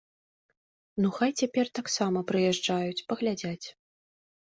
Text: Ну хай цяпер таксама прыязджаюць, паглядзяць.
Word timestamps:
Ну 1.03 1.11
хай 1.19 1.35
цяпер 1.43 1.71
таксама 1.81 2.25
прыязджаюць, 2.35 3.05
паглядзяць. 3.11 3.65